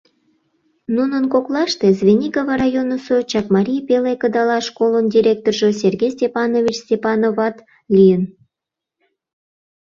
[0.95, 7.55] Нунын коклаште Звенигово районысо Чакмарий пеле кыдалаш школын директоржо Сергей Степанович Степановат
[7.95, 8.23] лийын.